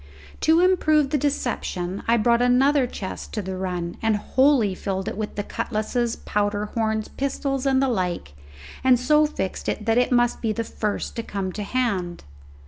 [0.39, 5.15] To improve the deception I brought another chest to the run, and wholly filled it
[5.15, 8.33] with cutlasses, powder horns, pistols, and the like,
[8.83, 12.23] and so fixed it that it must be the first to come to hand.